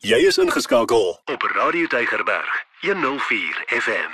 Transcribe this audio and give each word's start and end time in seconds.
Jy 0.00 0.16
is 0.26 0.38
ingeskakel 0.40 1.20
op 1.24 1.42
Radio 1.42 1.86
Tygerberg 1.86 2.64
104 2.80 3.64
FM. 3.66 4.10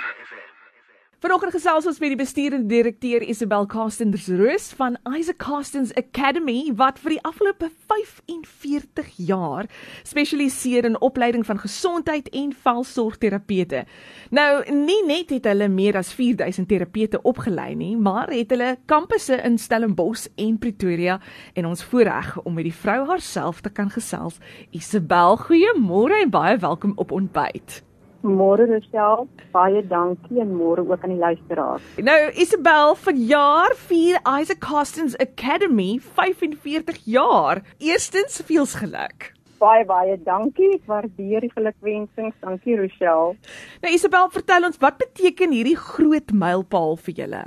Vanoggend 1.17 1.55
gesels 1.55 1.87
ons 1.89 1.97
met 1.97 2.11
die 2.13 2.19
besturende 2.19 2.69
direkteur 2.69 3.23
Isabel 3.25 3.63
Castens 3.65 4.27
Roos 4.29 4.67
van 4.77 4.99
Isaac 5.17 5.39
Castens 5.41 5.89
Academy 5.97 6.67
wat 6.77 6.99
vir 7.01 7.15
die 7.15 7.23
afgelope 7.25 7.71
45 7.89 9.09
jaar 9.25 9.65
spesialiseer 10.05 10.85
in 10.85 10.99
opleiding 11.01 11.41
van 11.47 11.57
gesondheid 11.63 12.29
en 12.37 12.53
velsorgterapeute. 12.53 13.81
Nou, 14.29 14.51
nie 14.69 14.99
net 15.09 15.33
het 15.33 15.49
hulle 15.49 15.71
meer 15.73 15.97
as 15.97 16.13
4000 16.13 16.69
terapeute 16.69 17.23
opgelei 17.25 17.71
nie, 17.73 17.95
maar 17.97 18.29
het 18.29 18.53
hulle 18.53 18.75
kampusse 18.85 19.41
in 19.41 19.57
Stellenbosch 19.57 20.29
en 20.37 20.61
Pretoria 20.61 21.17
en 21.57 21.71
ons 21.73 21.85
voorreg 21.89 22.35
om 22.43 22.61
met 22.61 22.69
die 22.69 22.77
vrou 22.85 23.07
haarself 23.09 23.65
te 23.65 23.73
kan 23.73 23.89
gesels. 23.89 24.37
Isabel, 24.69 25.41
goeiemôre 25.49 26.21
en 26.21 26.37
baie 26.37 26.61
welkom 26.61 26.93
op 27.01 27.09
ontbyt. 27.09 27.81
Môre 28.27 28.65
Rochelle, 28.67 29.23
baie 29.53 29.81
dankie 29.87 30.41
en 30.43 30.49
môre 30.51 30.83
ook 30.83 31.03
aan 31.03 31.13
die 31.13 31.21
luisteraars. 31.21 31.83
Nou 32.03 32.17
Isabel, 32.35 32.95
verjaar 32.99 33.75
vier 33.87 34.19
Isaac 34.27 34.59
Castens 34.59 35.15
Academy 35.23 35.95
45 36.03 36.99
jaar. 37.05 37.63
Eerstens 37.79 38.41
veels 38.43 38.75
geluk. 38.81 39.31
Baie 39.61 39.85
baie 39.87 40.17
dankie. 40.25 40.73
Ek 40.75 40.83
waardeer 40.91 41.47
die 41.47 41.53
gelukwensings. 41.53 42.35
Dankie 42.43 42.75
Rochelle. 42.77 43.37
Nou 43.81 43.93
Isabel, 43.93 44.27
vertel 44.35 44.67
ons 44.67 44.83
wat 44.83 44.99
beteken 44.99 45.55
hierdie 45.55 45.77
groot 45.79 46.35
mylpaal 46.35 46.99
vir 47.07 47.23
julle? 47.23 47.45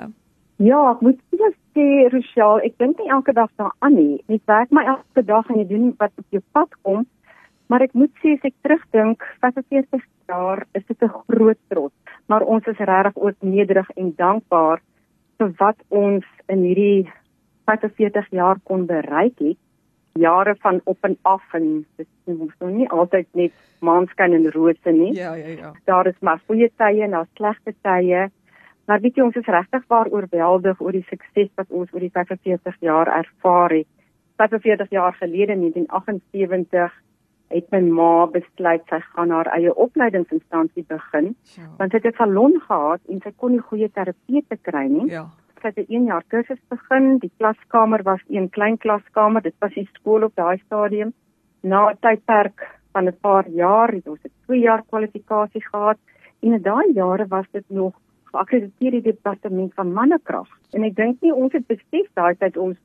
Ja, 0.61 0.81
ek 0.95 1.05
moet 1.05 1.21
eers 1.37 1.57
sê 1.77 2.09
Rochelle, 2.13 2.65
ek 2.67 2.81
dink 2.81 2.99
nie 3.01 3.13
elke 3.13 3.37
dag 3.37 3.53
daaraan 3.61 3.95
nie. 3.97 4.19
Ek 4.33 4.43
werk 4.49 4.73
maar 4.75 4.89
elke 4.97 5.25
dag 5.29 5.49
en 5.53 5.61
ek 5.63 5.71
doen 5.71 5.93
wat 6.01 6.13
op 6.17 6.37
jou 6.37 6.43
pad 6.57 6.73
kom. 6.83 7.07
Maar 7.71 7.85
ek 7.87 7.93
moet 7.95 8.11
sê 8.19 8.35
as 8.35 8.47
ek 8.49 8.57
terugdink, 8.67 9.23
45 9.39 10.03
jaar 10.27 10.65
is 10.75 10.83
dit 10.89 11.03
'n 11.07 11.15
groot 11.31 11.59
trots, 11.71 11.95
maar 12.27 12.43
ons 12.43 12.67
is 12.67 12.79
regtig 12.79 13.17
ook 13.17 13.37
nederig 13.41 13.91
en 13.95 14.13
dankbaar 14.17 14.81
vir 15.39 15.51
wat 15.59 15.79
ons 15.89 16.27
in 16.49 16.63
hierdie 16.67 17.11
45 17.71 18.27
jaar 18.31 18.59
kon 18.65 18.87
bereik 18.87 19.39
het. 19.39 19.59
Jare 20.19 20.57
van 20.59 20.81
op 20.85 20.99
en 21.01 21.17
af 21.23 21.43
en 21.55 21.87
dit 21.97 22.09
is 22.27 22.59
nog 22.59 22.71
nie 22.71 22.89
altyd 22.89 23.27
net 23.33 23.53
maanskyn 23.79 24.33
en 24.33 24.51
rose 24.51 24.91
nie. 24.91 25.15
Ja, 25.15 25.35
ja, 25.35 25.47
ja. 25.47 25.73
Daar 25.85 26.07
is 26.07 26.19
maar 26.21 26.41
goeie 26.47 26.71
tye 26.77 27.03
en 27.03 27.11
daar 27.11 27.29
slegte 27.35 27.75
tye. 27.83 28.31
Maar 28.87 29.01
weet 29.01 29.17
jy 29.17 29.23
ons 29.23 29.37
is 29.37 29.47
regtig 29.47 29.87
waar 29.87 30.11
oorweldig 30.11 30.81
oor 30.81 30.93
die 30.93 31.07
sukses 31.09 31.49
wat 31.55 31.71
ons 31.71 31.93
oor 31.93 32.01
die 32.01 32.11
45 32.11 32.77
jaar 32.81 33.07
ervaar 33.07 33.71
het. 33.71 33.87
45 34.37 34.91
jaar 34.91 35.15
gelede 35.15 35.53
in 35.53 35.61
1978 35.61 36.93
het 37.51 37.71
my 37.73 37.81
ma 37.81 38.27
besluit 38.27 38.83
sy 38.91 39.01
gaan 39.13 39.31
haar 39.35 39.51
eie 39.57 39.75
opleidingsinstansie 39.75 40.85
begin 40.89 41.35
So. 41.43 41.63
want 41.79 41.93
sy 41.93 41.99
het 41.99 42.07
'n 42.07 42.17
salon 42.19 42.61
gehad 42.61 43.01
en 43.09 43.21
sy 43.21 43.33
kon 43.37 43.53
nie 43.53 43.67
goeie 43.71 43.89
terapeute 43.89 44.57
kry 44.63 44.87
nie. 44.89 45.11
Ja. 45.11 45.27
Sy 45.63 45.69
het 45.69 45.79
'n 45.79 45.93
1 45.95 46.05
jaar 46.05 46.25
kursus 46.29 46.61
begin. 46.69 47.19
Die 47.19 47.33
klaskamer 47.39 48.03
was 48.03 48.21
een 48.29 48.49
klein 48.51 48.79
klaskamer. 48.79 49.43
Dit 49.43 49.55
was 49.61 49.75
die 49.75 49.89
skool 49.93 50.23
op 50.25 50.35
daai 50.35 50.59
stadium. 50.67 51.13
Na 51.63 51.91
'n 51.91 51.97
tydperk 52.01 52.81
van 52.93 53.07
'n 53.07 53.17
paar 53.21 53.49
jaar 53.49 53.89
het 53.93 54.09
ons 54.09 54.21
'n 54.25 54.33
2 54.47 54.61
jaar 54.61 54.83
kwalifikasie 54.83 55.65
gehad 55.73 55.99
en 56.43 56.53
in 56.53 56.63
daai 56.63 56.93
jare 56.93 57.27
was 57.29 57.47
dit 57.53 57.65
nog 57.69 57.95
geakkrediteer 58.25 58.91
die 58.91 59.03
departement 59.03 59.75
van 59.75 59.93
mannekrag. 59.93 60.49
En 60.71 60.85
ek 60.85 60.95
dink 60.97 61.21
nie 61.21 61.35
ons 61.35 61.53
het 61.53 61.67
besef 61.67 62.07
daai 62.15 62.35
tyd 62.39 62.57
ons 62.57 62.79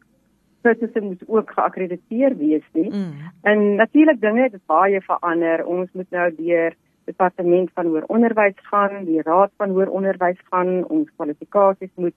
kursusse 0.65 1.01
moet 1.01 1.23
ook 1.27 1.53
geakkrediteer 1.57 2.35
wees 2.39 2.65
nie. 2.73 2.89
Mm. 2.89 3.29
En 3.51 3.63
natuurlik 3.81 4.21
dinge 4.21 4.49
het 4.49 4.59
baie 4.71 5.01
verander. 5.05 5.65
Ons 5.65 5.89
moet 5.93 6.09
nou 6.09 6.27
deur 6.37 6.75
departement 7.05 7.69
van 7.77 7.89
hoër 7.91 8.05
onderwys 8.09 8.57
gaan, 8.69 9.03
die 9.05 9.21
raad 9.21 9.51
van 9.61 9.75
hoër 9.77 9.91
onderwys 9.93 10.39
gaan, 10.49 10.79
ons 10.89 11.09
kwalifikasies 11.15 11.91
moet 11.95 12.15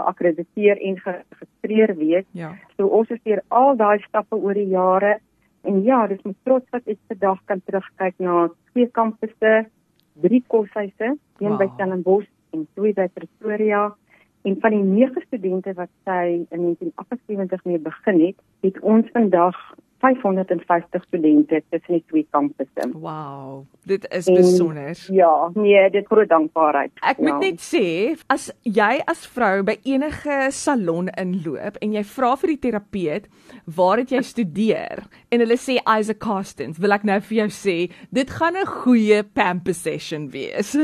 geakkrediteer 0.00 0.80
en 0.80 1.00
geregistreer 1.04 1.96
wees. 1.96 2.26
Ja. 2.36 2.54
So 2.76 2.88
ons 3.00 3.10
is 3.12 3.20
deur 3.24 3.42
al 3.48 3.76
daai 3.76 4.00
stappe 4.06 4.38
oor 4.38 4.56
die 4.56 4.70
jare 4.72 5.18
en 5.68 5.82
ja, 5.84 6.06
dis 6.08 6.22
met 6.24 6.36
trots 6.48 6.72
wat 6.72 6.86
ek 6.88 6.98
vandag 7.10 7.40
kan 7.50 7.60
terugkyk 7.68 8.16
na 8.24 8.48
twee 8.72 8.88
kampusse, 8.96 9.54
drie 10.24 10.42
koshuise, 10.48 11.16
een 11.40 11.52
Wow. 11.52 11.58
by 11.58 11.68
Stellenbosch 11.74 12.28
en 12.52 12.66
twee 12.74 12.94
by 12.96 13.08
Pretoria. 13.12 13.90
En 14.42 14.56
van 14.60 14.70
die 14.70 14.82
nege 14.82 15.20
studente 15.26 15.72
wat 15.76 15.90
sy 16.08 16.46
in 16.48 16.60
1978 16.64 17.64
mee 17.64 17.78
begin 17.78 18.20
het, 18.26 18.36
het 18.64 18.80
ons 18.80 19.08
vandag 19.12 19.56
550 20.00 21.04
studente 21.04 21.62
tussen 21.68 21.92
die 21.92 22.04
twee 22.06 22.26
kampusse. 22.30 22.88
Wow. 22.92 23.66
Dit 23.84 24.06
is 24.08 24.24
besonder. 24.24 24.96
Ja, 25.12 25.50
nee, 25.54 25.90
dit 25.90 26.06
groot 26.06 26.28
dankbaarheid. 26.28 26.92
Ek 27.04 27.20
moet 27.20 27.28
ja. 27.28 27.38
net 27.38 27.60
sê, 27.64 27.84
as 28.32 28.48
jy 28.64 28.90
as 29.10 29.26
vrou 29.28 29.60
by 29.68 29.76
enige 29.84 30.38
salon 30.56 31.12
inloop 31.20 31.76
en 31.84 31.92
jy 31.96 32.04
vra 32.14 32.32
vir 32.40 32.54
die 32.54 32.60
terapeut, 32.64 33.28
waar 33.68 34.00
het 34.00 34.16
jy 34.16 34.24
studeer? 34.24 35.04
En 35.28 35.44
hulle 35.44 35.60
sê 35.60 35.76
Isaac 35.84 36.22
Castens, 36.24 36.80
wil 36.80 36.96
ek 36.96 37.04
nou 37.08 37.20
vir 37.28 37.42
jou 37.42 37.50
sê, 37.60 37.78
dit 38.08 38.36
gaan 38.40 38.56
'n 38.56 38.72
goeie 38.80 39.22
pamper 39.22 39.76
session 39.76 40.30
wees. 40.32 40.76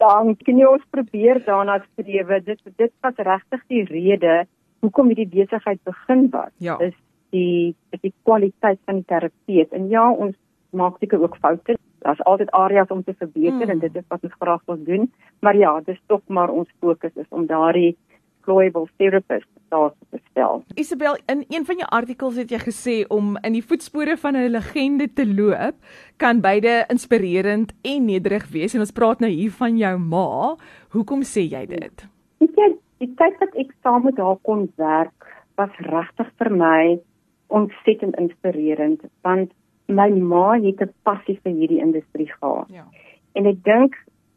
Dankie. 0.00 0.54
Nee, 0.54 0.68
ons 0.68 0.84
probeer 0.90 1.42
daarna 1.44 1.78
strewe. 1.92 2.40
Dit 2.44 2.60
dit 2.76 2.92
was 3.04 3.16
regtig 3.16 3.62
die 3.68 3.84
rede 3.84 4.46
hoekom 4.80 5.10
hierdie 5.12 5.28
besigheid 5.28 5.80
begin 5.84 6.28
was. 6.32 6.52
Ja. 6.56 6.78
Is 6.80 6.96
die 7.34 7.74
is 7.94 8.00
die 8.00 8.14
kwaliteit 8.24 8.80
van 8.88 9.02
die 9.02 9.04
terapeut. 9.06 9.72
En 9.76 9.88
ja, 9.92 10.06
ons 10.10 10.36
maak 10.72 10.96
seker 10.98 11.20
ook 11.22 11.36
foute. 11.42 11.76
Daar's 12.00 12.22
altyd 12.24 12.50
areas 12.56 12.88
om 12.88 13.04
te 13.04 13.14
verbeter 13.14 13.66
Mm. 13.66 13.70
en 13.70 13.78
dit 13.78 13.96
is 13.96 14.08
wat 14.08 14.22
ons 14.24 14.38
graag 14.40 14.62
wil 14.66 14.84
doen. 14.84 15.12
Maar 15.40 15.56
ja, 15.56 15.80
dis 15.84 16.00
tog 16.06 16.20
maar 16.26 16.48
ons 16.48 16.68
fokus 16.80 17.12
is 17.14 17.28
om 17.28 17.46
daardie 17.46 17.96
employable 18.40 18.88
therapist 18.96 19.59
daar 19.70 19.92
te 20.10 20.20
stel. 20.30 20.62
Isabel, 20.74 21.16
in 21.26 21.44
een 21.48 21.64
van 21.64 21.76
jou 21.82 21.88
artikels 21.88 22.36
het 22.40 22.50
jy 22.50 22.60
gesê 22.62 22.96
om 23.08 23.36
in 23.46 23.56
die 23.56 23.64
voetspore 23.64 24.16
van 24.16 24.36
'n 24.36 24.50
legende 24.50 25.08
te 25.12 25.26
loop, 25.26 25.76
kan 26.16 26.40
beide 26.40 26.84
inspirerend 26.88 27.72
en 27.82 28.04
nederig 28.04 28.48
wees 28.50 28.74
en 28.74 28.80
ons 28.80 28.92
praat 28.92 29.20
nou 29.20 29.30
hier 29.30 29.50
van 29.50 29.76
jou 29.76 29.98
ma. 29.98 30.56
Hoekom 30.90 31.22
sê 31.22 31.46
jy 31.48 31.66
dit? 31.66 32.06
Weet 32.38 32.56
jy, 32.56 32.76
die 32.98 33.14
tyd 33.14 33.38
wat 33.40 33.54
ek 33.54 33.74
saam 33.82 34.04
met 34.04 34.16
haar 34.16 34.38
kon 34.42 34.72
werk, 34.76 35.26
was 35.56 35.70
regtig 35.78 36.30
vir 36.38 36.50
my 36.50 37.00
ontsettend 37.46 38.16
inspirerend 38.16 39.00
want 39.22 39.50
my 39.86 40.08
ma 40.08 40.54
het 40.54 40.80
'n 40.80 40.94
passie 41.02 41.38
vir 41.42 41.52
hierdie 41.52 41.80
industrie 41.80 42.30
gehad. 42.32 42.68
Ja. 42.68 42.86
En 43.32 43.46
ek 43.46 43.64
dink 43.64 43.94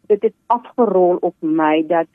dit 0.07 0.21
het 0.21 0.33
afgerol 0.47 1.17
op 1.21 1.35
my 1.39 1.85
dat 1.87 2.07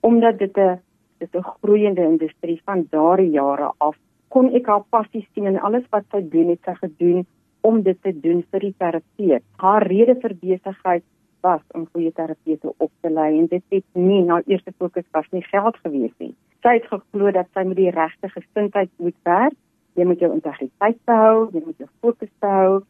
omdat 0.00 0.38
dit 0.38 0.56
'n 0.56 0.80
dit 1.18 1.34
'n 1.34 1.48
groeiende 1.62 2.02
industrie 2.02 2.60
van 2.64 2.86
daardie 2.90 3.30
jare 3.30 3.72
af 3.78 3.96
kon 4.28 4.54
ek 4.54 4.66
haar 4.66 4.84
passie 4.90 5.26
sien 5.34 5.46
en 5.46 5.60
alles 5.60 5.84
wat 5.90 6.04
sy 6.12 6.20
doen 6.32 6.48
het 6.52 6.60
sy 6.64 6.74
gedoen 6.80 7.26
om 7.60 7.82
dit 7.82 8.02
te 8.02 8.12
doen 8.12 8.42
vir 8.52 8.60
die 8.60 8.74
terapeut. 8.78 9.44
Haar 9.56 9.86
rede 9.86 10.14
vir 10.22 10.34
besigheid 10.40 11.04
was 11.42 11.62
om 11.74 11.86
goeie 11.92 12.12
terapeute 12.12 12.72
op 12.76 12.90
te 13.02 13.10
lei 13.10 13.38
en 13.38 13.46
dit 13.46 13.64
het 13.74 13.84
nie 13.94 14.22
na 14.26 14.40
eerste 14.46 14.72
fokus 14.78 15.06
was 15.16 15.26
nie 15.32 15.42
geld 15.42 15.76
gewees 15.84 16.14
nie. 16.18 16.34
Sy 16.62 16.78
het 16.78 16.88
geglo 16.90 17.30
dat 17.34 17.50
sy 17.54 17.64
met 17.64 17.78
die 17.78 17.90
regte 17.94 18.30
gesindheid 18.32 18.90
moet 18.98 19.16
werk. 19.28 19.56
Jy 19.98 20.06
moet 20.06 20.20
jou 20.22 20.30
integriteit 20.34 20.98
behou, 21.10 21.48
jy 21.52 21.62
moet 21.64 21.78
jou 21.78 21.88
fokus 22.00 22.30
behou 22.42 22.82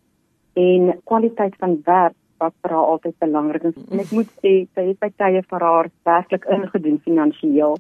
en 0.59 0.91
kwaliteit 1.09 1.55
van 1.61 1.79
werk 1.87 2.17
wat 2.39 2.55
vir 2.63 2.75
haar 2.75 2.91
altyd 2.95 3.17
belangrik 3.19 3.69
is. 3.71 3.77
En 3.91 4.03
ek 4.03 4.11
moet 4.15 4.33
sê 4.43 4.53
sy 4.75 4.85
het 4.91 4.99
by 5.01 5.11
tye 5.21 5.43
vir 5.43 5.65
haar 5.65 5.91
werklik 6.09 6.45
ingedoen 6.57 7.01
finansiëel 7.05 7.79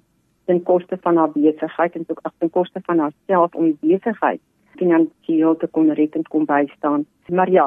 ten 0.48 0.62
koste 0.64 0.96
van 1.04 1.16
haar 1.20 1.32
besigheid 1.34 1.96
en 1.96 2.04
ook 2.08 2.22
ten 2.38 2.50
koste 2.50 2.80
van 2.84 2.98
haarself 3.04 3.54
om 3.54 3.68
die 3.68 3.78
besigheid 3.80 4.40
finansiëel 4.78 5.56
te 5.60 5.68
kon 5.74 5.90
red 5.98 6.16
en 6.16 6.26
kom 6.32 6.46
bystaan. 6.48 7.04
Maar 7.28 7.50
ja, 7.50 7.66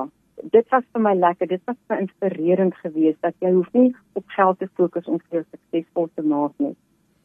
dit 0.56 0.70
was 0.74 0.86
vir 0.94 1.04
my 1.06 1.14
lekker. 1.18 1.48
Dit 1.48 1.62
was 1.70 1.78
vir 1.88 2.04
inspirerend 2.06 2.78
geweest 2.84 3.20
dat 3.26 3.36
jy 3.44 3.52
hoef 3.56 3.70
nie 3.78 3.92
op 4.20 4.38
geld 4.38 4.60
te 4.60 4.70
fokus 4.80 5.10
om 5.12 5.20
vir 5.28 5.42
jou 5.42 5.44
suksesvol 5.50 6.10
te 6.16 6.26
maak 6.26 6.56
nie. 6.64 6.74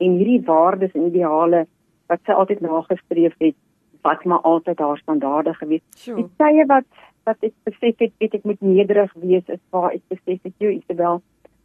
En 0.03 0.19
hierdie 0.19 0.43
waardes 0.49 0.95
en 0.95 1.09
ideale 1.09 1.65
wat 2.11 2.23
sy 2.27 2.37
altyd 2.37 2.61
nagestreef 2.63 3.35
het, 3.43 3.57
wat 4.07 4.25
maar 4.25 4.45
altyd 4.47 4.79
haar 4.79 4.99
standaarde 4.99 5.55
gewees. 5.55 5.83
Sure. 5.97 6.21
Die 6.21 6.29
tye 6.43 6.67
wat 6.71 6.89
wat 7.27 7.43
ek 7.43 7.57
besef 7.67 7.97
het, 7.99 8.13
weet 8.23 8.37
ek 8.39 8.45
moet 8.47 8.61
nederig 8.63 9.11
wees 9.19 9.49
is 9.51 9.63
waar 9.75 9.89
ek 9.91 10.05
besef 10.13 10.45
het 10.47 10.63
jy 10.63 10.77
Isabel, 10.77 11.19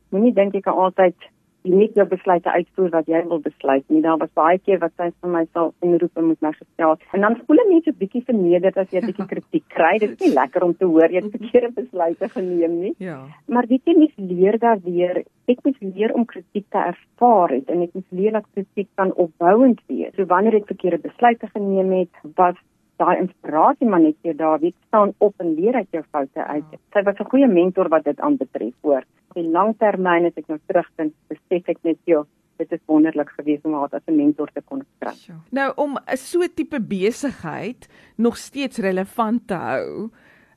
moenie 0.10 0.34
dink 0.34 0.56
jy 0.58 0.64
kan 0.66 0.80
altyd 0.88 1.28
uniek 1.64 1.96
jou 1.96 2.06
besluite 2.10 2.52
uitvoer 2.52 2.90
wat 2.96 3.08
jy 3.08 3.22
wil 3.28 3.42
besluit 3.44 3.84
nie. 3.90 4.02
Daar 4.02 4.18
was 4.22 4.32
baie 4.38 4.60
keer 4.60 4.80
wat 4.82 4.94
sy 4.98 5.10
vir 5.12 5.34
my 5.34 5.44
sal 5.54 5.74
inroep 5.86 6.18
en 6.18 6.28
met 6.32 6.42
my 6.42 6.52
gestel. 6.56 6.98
En 7.14 7.26
dan 7.26 7.38
voel 7.46 7.64
ek 7.64 7.70
net 7.72 7.88
'n 7.88 7.98
bietjie 8.00 8.24
vernederd 8.30 8.78
as 8.78 8.90
jy 8.92 9.02
'n 9.02 9.10
bietjie 9.12 9.28
kritiek 9.34 9.68
kry. 9.68 9.98
Dit 10.00 10.16
is 10.16 10.28
nie 10.28 10.34
lekker 10.34 10.64
om 10.64 10.74
te 10.76 10.86
hoor 10.86 11.10
jy 11.12 11.22
het 11.22 11.38
verkeerde 11.38 11.72
besluite 11.82 12.30
geneem 12.30 12.80
nie. 12.80 12.94
Ja. 12.98 13.20
Maar 13.48 13.68
weet 13.68 13.86
jy 13.86 13.98
mens 13.98 14.16
leer 14.18 14.58
daardeur. 14.60 15.24
Ek 15.48 15.64
moet 15.64 15.78
leer 15.82 16.14
om 16.14 16.26
kritiek 16.26 16.66
te 16.70 16.78
ervaar 16.78 17.50
het 17.50 17.70
en 17.70 17.82
ek 17.82 17.94
moet 17.94 18.10
leer 18.10 18.32
dat 18.32 18.46
kritiek 18.54 18.90
kan 18.96 19.14
opbouend 19.14 19.82
wees. 19.88 20.14
So 20.16 20.26
wanneer 20.26 20.56
ek 20.56 20.68
verkeerde 20.68 20.98
besluite 20.98 21.48
geneem 21.48 21.92
het, 21.92 22.14
was 22.36 22.56
daai 23.02 23.18
inspirasie 23.24 23.88
maar 23.90 24.04
net 24.04 24.18
weer 24.22 24.38
daar 24.38 24.60
weet 24.60 24.78
staan 24.88 25.14
op 25.18 25.34
en 25.44 25.56
leer 25.60 25.76
uit 25.76 25.98
jou 25.98 26.04
foute 26.12 26.46
uit. 26.46 26.68
Ja. 26.72 26.78
Sy 26.94 27.04
was 27.08 27.20
'n 27.20 27.32
goeie 27.32 27.48
mentor 27.48 27.90
wat 27.90 28.04
dit 28.04 28.20
aanbetref 28.20 28.76
hoor. 28.82 29.04
In 29.36 29.52
langtermyn 29.52 30.26
as 30.26 30.38
ek 30.38 30.48
nou 30.48 30.60
terugdink, 30.68 31.14
besef 31.30 31.70
ek 31.70 31.84
net 31.84 31.98
jy 32.06 32.24
dit 32.62 32.72
is 32.72 32.84
wonderlik 32.86 33.30
geweest 33.38 33.66
om 33.66 33.74
haar 33.74 33.94
as 33.98 34.08
'n 34.08 34.16
mentor 34.16 34.50
te 34.54 34.62
kon 34.62 34.84
kry. 35.00 35.16
Nou 35.52 35.70
om 35.76 35.98
'n 35.98 36.18
so 36.18 36.40
tipe 36.56 36.80
besigheid 36.80 37.88
nog 38.18 38.38
steeds 38.38 38.78
relevant 38.78 39.48
te 39.48 39.54
hou 39.54 40.10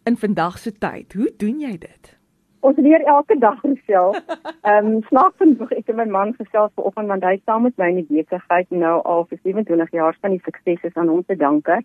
in 0.05 0.17
vandag 0.17 0.59
se 0.59 0.73
tyd. 0.73 1.13
Hoe 1.13 1.31
doen 1.37 1.61
jy 1.61 1.79
dit? 1.79 2.19
Ons 2.65 2.79
leer 2.81 3.03
elke 3.05 3.37
dag 3.39 3.59
self. 3.87 4.17
Ehm 4.71 4.87
um, 4.87 5.03
snaaks 5.09 5.37
genoeg 5.43 5.73
ek 5.77 5.91
en 5.93 5.99
my 5.99 6.07
man 6.13 6.31
gesels 6.39 6.71
vanoggend 6.79 7.11
want 7.13 7.27
hy 7.29 7.35
saam 7.45 7.67
met 7.67 7.75
my 7.83 7.91
in 7.93 7.99
die 7.99 8.23
besigheid 8.23 8.71
nou 8.85 8.95
al 9.15 9.27
vir 9.29 9.39
27 9.43 9.93
jaar 9.99 10.17
van 10.25 10.33
die 10.33 10.41
sukses 10.47 10.87
is 10.89 10.97
aan 10.97 11.11
hom 11.13 11.21
te 11.29 11.37
danke. 11.43 11.77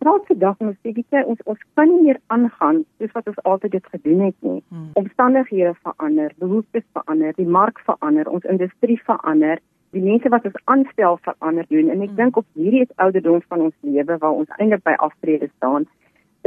Praat 0.00 0.24
se 0.30 0.38
dag 0.44 0.56
ons 0.64 0.78
sê 0.80 0.94
dit 0.96 1.18
ons 1.20 1.44
ons 1.52 1.60
kan 1.76 1.92
nie 1.92 2.00
meer 2.06 2.20
aangaan 2.36 2.80
soos 2.96 3.12
wat 3.18 3.28
ons 3.34 3.44
altyd 3.52 3.76
dit 3.76 3.92
gedoen 3.96 4.24
het 4.28 4.38
nie. 4.48 4.62
Hmm. 4.72 4.88
Omstandighede 5.02 5.74
verander, 5.82 6.32
behoeftes 6.40 6.88
verander, 6.96 7.36
die 7.36 7.50
mark 7.58 7.84
verander, 7.90 8.32
ons 8.32 8.48
industrie 8.56 9.00
verander. 9.04 9.60
Die 9.92 10.06
mense 10.08 10.32
wat 10.32 10.48
ons 10.48 10.60
aanstel 10.64 11.20
verander 11.28 11.68
doen 11.68 11.92
en 11.92 12.00
ek 12.00 12.14
hmm. 12.14 12.20
dink 12.24 12.40
op 12.40 12.48
hierdie 12.56 12.88
ouderdom 12.96 13.44
van 13.52 13.68
ons 13.68 13.76
lewe 13.84 14.20
waar 14.24 14.40
ons 14.40 14.56
eintlik 14.56 14.88
by 14.88 14.96
aftrede 14.96 15.52
staan, 15.58 15.84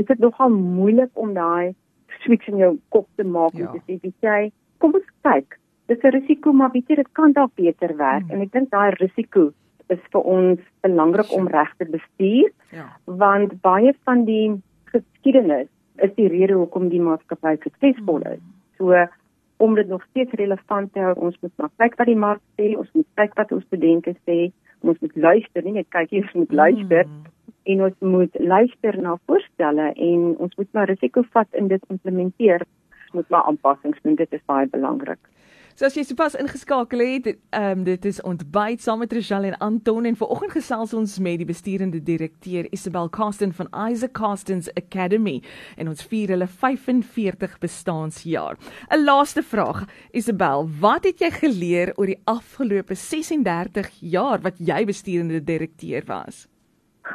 is 0.01 0.09
dit 0.09 0.19
nogal 0.19 0.49
moeilik 0.49 1.13
om 1.13 1.37
daai 1.37 1.75
switch 2.23 2.47
in 2.51 2.61
jou 2.61 2.71
kop 2.93 3.07
te 3.15 3.23
maak 3.23 3.53
ja. 3.53 3.65
en 3.65 3.75
te 3.75 3.81
sê, 3.85 3.99
"Weet 4.01 4.21
jy, 4.21 4.51
kom 4.79 4.93
ons 4.93 5.09
kyk. 5.27 5.59
Dis 5.87 6.03
'n 6.03 6.11
risiko, 6.11 6.53
maar 6.53 6.71
weet 6.71 6.87
jy, 6.89 6.95
dit 6.95 7.11
kan 7.13 7.31
dalk 7.31 7.55
beter 7.55 7.95
werk." 7.97 8.23
Hmm. 8.23 8.31
En 8.31 8.41
ek 8.41 8.51
dink 8.51 8.69
daai 8.69 8.91
risiko 8.99 9.51
is 9.89 9.99
vir 10.11 10.21
ons 10.21 10.59
belangrik 10.81 11.31
om 11.31 11.47
reg 11.47 11.73
te 11.77 11.85
bestuur. 11.85 12.49
Ja. 12.71 12.89
Want 13.05 13.61
baie 13.61 13.93
van 14.03 14.25
die 14.25 14.61
geskiedenis 14.85 15.67
is 15.97 16.13
die 16.15 16.27
rede 16.27 16.53
hoekom 16.53 16.89
die 16.89 17.01
maatskappy 17.01 17.57
suksesvol 17.61 18.21
is. 18.21 18.39
Hmm. 18.39 18.53
So 18.77 19.07
om 19.57 19.75
dit 19.75 19.87
nog 19.87 20.03
steeds 20.09 20.31
relevant 20.33 20.93
te 20.93 20.99
hou, 20.99 21.13
ons 21.15 21.37
moet 21.41 21.51
maar 21.57 21.71
kyk 21.77 21.95
wat 21.95 22.07
die 22.07 22.15
mark 22.15 22.41
sê, 22.57 22.75
ons 22.77 22.89
moet 22.93 23.07
kyk 23.15 23.35
wat 23.35 23.51
ons 23.51 23.63
studente 23.63 24.15
sê, 24.25 24.51
ons 24.81 24.99
moet 24.99 25.15
luister, 25.15 25.63
nie 25.63 25.71
net 25.71 25.87
kyk 25.89 26.11
ons 26.11 26.33
moet 26.33 26.51
luister. 26.51 27.05
Hmm 27.05 27.34
en 27.65 27.85
ons 27.89 27.95
moet 27.99 28.39
luister 28.39 28.97
na 29.01 29.17
voorstelle 29.25 29.91
en 29.93 30.25
ons 30.37 30.57
moet 30.57 30.73
maar 30.73 30.89
risiko 30.91 31.23
vat 31.35 31.61
in 31.61 31.67
dit 31.67 31.85
implementeer. 31.89 32.65
Moet 33.13 33.29
maar 33.29 33.47
aanpassings 33.49 34.01
doen. 34.03 34.15
Dit 34.19 34.33
is 34.33 34.43
baie 34.45 34.67
belangrik. 34.67 35.21
So 35.75 35.83
as 35.83 35.95
jy 35.97 36.05
sopas 36.07 36.37
ingeskakel 36.39 37.01
het, 37.03 37.25
ehm 37.51 37.81
um, 37.81 37.81
dit 37.83 38.05
is 38.07 38.21
ontbyt 38.23 38.79
saam 38.79 39.01
met 39.03 39.11
Rochelle 39.11 39.49
en 39.49 39.57
Anton 39.65 40.05
en 40.07 40.15
vanoggend 40.15 40.53
gesels 40.53 40.93
ons 40.95 41.17
met 41.19 41.35
die 41.41 41.47
besturende 41.49 41.99
direkteur 41.99 42.69
Isabel 42.71 43.09
Casten 43.11 43.51
van 43.51 43.67
Isaac 43.91 44.13
Castens 44.15 44.71
Academy 44.79 45.41
en 45.75 45.91
ons 45.91 46.07
vier 46.13 46.31
hulle 46.31 46.47
45 46.47 47.59
bestaanjaar. 47.59 48.55
'n 48.87 49.03
Laaste 49.03 49.43
vraag, 49.43 49.83
Isabel, 50.13 50.69
wat 50.79 51.03
het 51.03 51.19
jy 51.19 51.31
geleer 51.43 51.91
oor 51.97 52.07
die 52.07 52.21
afgelope 52.23 52.95
36 52.95 53.91
jaar 53.99 54.39
wat 54.39 54.55
jy 54.59 54.85
besturende 54.85 55.43
direkteur 55.43 56.07
was? 56.07 56.47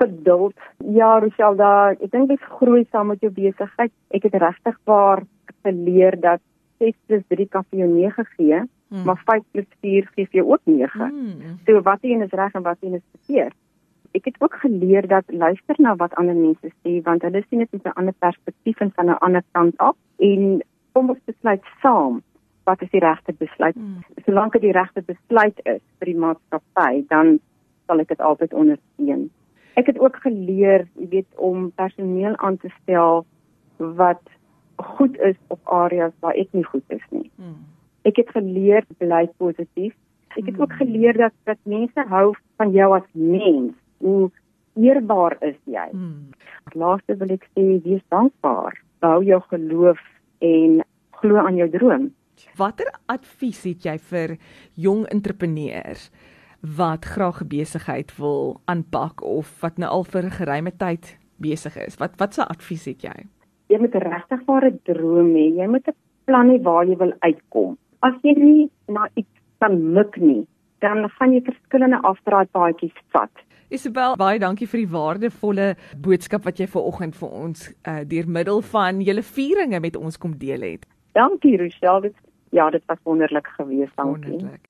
Geduld. 0.01 0.57
Ja, 0.97 1.19
Rochelle, 1.19 1.57
daar, 1.57 1.97
ek 2.01 2.13
dink 2.15 2.29
dit 2.33 2.49
groei 2.59 2.85
saam 2.91 3.13
met 3.13 3.21
jou 3.25 3.33
besigheid. 3.33 3.93
Ek 4.17 4.27
het 4.29 4.37
regtig 4.43 4.79
waar 4.89 5.25
geleer 5.63 6.17
dat 6.21 6.41
6 6.81 6.97
plus 7.07 7.25
3 7.29 7.49
kan 7.49 7.67
vir 7.71 7.83
jou 7.83 7.89
9 7.93 8.25
gee, 8.37 8.61
hmm. 8.89 9.05
maar 9.05 9.21
5 9.27 9.43
plus 9.53 9.69
4 9.81 10.09
gee 10.15 10.29
vir 10.31 10.41
jou 10.41 10.47
ook 10.53 10.63
9. 10.65 11.09
Hmm. 11.09 11.59
So 11.67 11.83
wat 11.89 12.07
een 12.07 12.25
is 12.25 12.33
reg 12.43 12.57
en 12.57 12.65
wat 12.65 12.81
een 12.81 12.97
is 13.01 13.07
verkeerd. 13.17 13.57
Ek 14.17 14.25
het 14.27 14.41
ook 14.43 14.57
geleer 14.63 15.07
dat 15.07 15.25
luister 15.29 15.77
na 15.79 15.95
wat 15.97 16.15
ander 16.19 16.35
mense 16.35 16.73
sê 16.83 16.97
want 17.07 17.23
hulle 17.23 17.45
sien 17.49 17.63
dit 17.63 17.73
met 17.73 17.85
'n 17.87 17.99
ander 18.01 18.15
perspektief 18.19 18.81
en 18.81 18.93
van 18.95 19.11
'n 19.11 19.21
ander 19.27 19.45
kant 19.53 19.77
af 19.79 19.97
en 20.19 20.63
kom 20.93 21.11
ons 21.11 21.25
besluit 21.25 21.63
saam 21.83 22.23
wat 22.65 22.83
is 22.83 22.91
die 22.91 23.01
regte 23.01 23.33
besluit. 23.33 23.75
Hmm. 23.75 24.03
Solank 24.25 24.53
dit 24.53 24.63
die 24.63 24.73
regte 24.73 25.03
besluit 25.03 25.61
is 25.65 25.83
vir 25.99 26.07
die 26.07 26.17
maatskappy, 26.17 27.05
dan 27.09 27.39
sal 27.87 28.01
ek 28.01 28.09
dit 28.09 28.21
altyd 28.21 28.53
ondersteun. 28.53 29.31
Ek 29.81 29.89
het 29.89 30.01
ook 30.03 30.19
geleer, 30.25 30.85
jy 31.01 31.09
weet, 31.15 31.29
om 31.41 31.71
personeel 31.79 32.37
aan 32.45 32.59
te 32.61 32.69
stel 32.83 33.25
wat 33.79 34.21
goed 34.77 35.17
is 35.25 35.37
op 35.49 35.61
areas 35.65 36.13
waar 36.21 36.37
ek 36.37 36.53
nie 36.57 36.65
goed 36.65 36.85
is 36.93 37.05
nie. 37.11 37.31
Hmm. 37.41 37.63
Ek 38.09 38.21
het 38.21 38.33
geleer 38.35 38.85
bly 39.01 39.27
positief. 39.41 39.95
Ek 40.37 40.45
het 40.45 40.55
hmm. 40.55 40.63
ook 40.63 40.77
geleer 40.81 41.17
dat 41.17 41.37
dat 41.49 41.61
mense 41.69 42.05
hou 42.13 42.33
van 42.61 42.73
jou 42.77 42.91
as 42.97 43.09
mens. 43.13 43.73
Hoe 44.05 44.31
eerbaar 44.81 45.37
is 45.45 45.57
jy? 45.65 45.89
Hmm. 45.93 46.31
Laaste 46.77 47.17
wil 47.21 47.37
ek 47.37 47.47
sê, 47.53 47.67
wees 47.85 48.05
dankbaar. 48.13 48.77
Bou 49.05 49.21
jou 49.25 49.41
geloof 49.49 50.01
en 50.45 50.83
glo 51.21 51.41
aan 51.41 51.57
jou 51.61 51.69
droom. 51.73 52.11
Watter 52.57 52.89
advies 53.13 53.63
het 53.69 53.85
jy 53.85 53.97
vir 54.13 54.37
jong 54.81 55.07
entrepreneurs? 55.13 56.09
Wat 56.61 57.05
graag 57.05 57.47
besigheid 57.49 58.13
wil 58.17 58.61
aanpak 58.65 59.23
of 59.23 59.61
wat 59.61 59.79
nou 59.79 59.91
al 59.91 60.05
vir 60.05 60.25
'n 60.25 60.31
geruime 60.31 60.73
tyd 60.77 61.19
besig 61.37 61.77
is. 61.77 61.97
Wat 61.97 62.17
wat 62.17 62.35
se 62.35 62.45
advies 62.45 62.85
het 62.85 63.03
jy? 63.03 63.27
Jy 63.69 63.79
moet 63.79 63.95
regtig 63.95 64.41
'n 64.49 64.81
droom 64.85 65.35
hê. 65.35 65.57
Jy 65.57 65.67
moet 65.67 65.89
'n 65.89 65.95
plan 66.25 66.49
hê 66.49 66.63
waar 66.63 66.87
jy 66.87 66.97
wil 66.97 67.13
uitkom. 67.21 67.79
As 68.03 68.15
jy 68.23 68.35
nie 68.39 68.71
na 68.89 69.09
iets 69.15 69.41
kan 69.59 69.93
mik 69.93 70.17
nie, 70.17 70.47
dan 70.79 71.09
gaan 71.09 71.33
jy 71.33 71.43
verskillende 71.45 72.01
afdraaipaadjies 72.03 72.97
vat. 73.13 73.31
Isabel, 73.69 74.17
baie 74.17 74.39
dankie 74.39 74.67
vir 74.67 74.81
die 74.81 74.93
waardevolle 74.93 75.77
boodskap 75.97 76.45
wat 76.45 76.59
jy 76.59 76.67
vanoggend 76.67 77.15
vir 77.17 77.29
ons 77.29 77.69
uh, 77.87 78.01
deur 78.05 78.27
middel 78.27 78.63
van 78.63 79.01
julle 79.01 79.23
vieringe 79.23 79.81
met 79.81 79.97
ons 79.97 80.19
kom 80.19 80.39
deel 80.39 80.61
het. 80.61 80.87
Dankie 81.13 81.57
Rochelle, 81.57 82.01
dit 82.01 82.17
ja, 82.51 82.71
dit 82.71 82.83
was 82.87 82.99
wonderlik 83.05 83.47
geweest, 83.47 83.95
dankie. 83.97 84.31
Wonderlik. 84.31 84.70